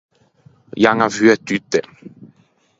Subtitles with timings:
[0.81, 1.79] Ê an avue tutte.